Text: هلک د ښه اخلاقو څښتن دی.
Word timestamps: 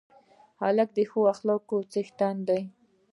هلک 0.61 0.89
د 0.97 0.99
ښه 1.09 1.19
اخلاقو 1.33 1.77
څښتن 1.91 2.35
دی. 2.47 2.61